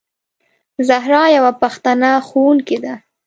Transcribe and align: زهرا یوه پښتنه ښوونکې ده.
زهرا 0.87 1.23
یوه 1.37 1.51
پښتنه 1.61 2.09
ښوونکې 2.27 2.77
ده. 2.83 2.93